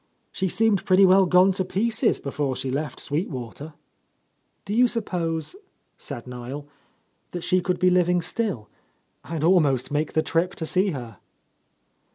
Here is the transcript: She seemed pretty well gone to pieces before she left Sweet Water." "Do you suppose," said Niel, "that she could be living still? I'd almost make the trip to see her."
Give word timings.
She 0.31 0.47
seemed 0.47 0.83
pretty 0.83 1.05
well 1.05 1.27
gone 1.27 1.51
to 1.51 1.63
pieces 1.63 2.17
before 2.19 2.55
she 2.55 2.71
left 2.71 2.99
Sweet 2.99 3.29
Water." 3.29 3.75
"Do 4.65 4.73
you 4.73 4.87
suppose," 4.87 5.55
said 5.95 6.25
Niel, 6.25 6.67
"that 7.29 7.41
she 7.43 7.61
could 7.61 7.77
be 7.77 7.91
living 7.91 8.23
still? 8.23 8.67
I'd 9.23 9.43
almost 9.43 9.91
make 9.91 10.13
the 10.13 10.23
trip 10.23 10.55
to 10.55 10.65
see 10.65 10.87
her." 10.89 11.19